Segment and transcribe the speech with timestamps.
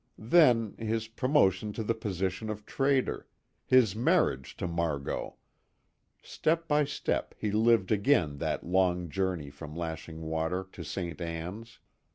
[0.17, 3.27] Then his promotion to the position of trader,
[3.67, 5.35] his marriage to Margot
[6.23, 11.21] step by step he lived again that long journey from Lashing Water to Ste.
[11.21, 11.81] Anne's.